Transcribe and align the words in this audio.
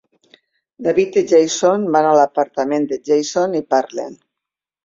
David 0.87 1.19
i 1.21 1.23
Jason 1.33 1.85
van 1.97 2.09
a 2.13 2.15
l'apartament 2.21 2.89
de 2.95 3.01
Jason 3.11 3.55
i 3.61 3.63
parlen. 3.75 4.19